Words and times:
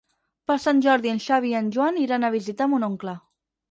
Per 0.51 0.55
Sant 0.63 0.81
Jordi 0.85 1.13
en 1.13 1.21
Xavi 1.27 1.53
i 1.53 1.59
en 1.61 1.71
Joan 1.79 2.03
iran 2.09 2.27
a 2.27 2.35
visitar 2.41 2.73
mon 2.77 2.93
oncle. 2.93 3.21